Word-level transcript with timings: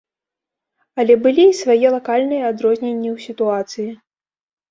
Але 1.01 1.17
былі 1.25 1.43
і 1.49 1.57
свае 1.61 1.87
лакальныя 1.97 2.43
адрозненні 2.51 3.09
ў 3.15 3.27
сітуацыі. 3.27 3.89